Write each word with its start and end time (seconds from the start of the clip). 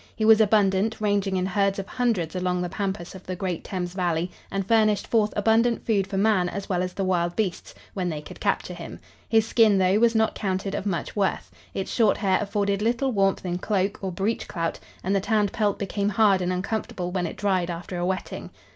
He 0.15 0.25
was 0.25 0.41
abundant, 0.41 0.99
ranging 0.99 1.37
in 1.37 1.45
herds 1.45 1.77
of 1.77 1.85
hundreds 1.85 2.35
along 2.35 2.59
the 2.63 2.69
pampas 2.69 3.13
of 3.13 3.23
the 3.27 3.35
great 3.35 3.63
Thames 3.63 3.93
valley, 3.93 4.31
and 4.49 4.67
furnished 4.67 5.05
forth 5.05 5.31
abundant 5.37 5.85
food 5.85 6.07
for 6.07 6.17
man 6.17 6.49
as 6.49 6.67
well 6.67 6.81
as 6.81 6.93
the 6.93 7.03
wild 7.03 7.35
beasts, 7.35 7.75
when 7.93 8.09
they 8.09 8.19
could 8.19 8.39
capture 8.39 8.73
him. 8.73 8.99
His 9.29 9.47
skin, 9.47 9.77
though, 9.77 9.99
was 9.99 10.15
not 10.15 10.33
counted 10.33 10.73
of 10.73 10.87
much 10.87 11.15
worth. 11.15 11.51
Its 11.75 11.91
short 11.93 12.17
hair 12.17 12.39
afforded 12.41 12.81
little 12.81 13.11
warmth 13.11 13.45
in 13.45 13.59
cloak 13.59 13.99
or 14.01 14.11
breech 14.11 14.47
clout, 14.47 14.79
and 15.03 15.15
the 15.15 15.21
tanned 15.21 15.53
pelt 15.53 15.77
became 15.77 16.09
hard 16.09 16.41
and 16.41 16.51
uncomfortable 16.51 17.11
when 17.11 17.27
it 17.27 17.37
dried 17.37 17.69
after 17.69 17.99
a 17.99 18.03
wetting. 18.03 18.49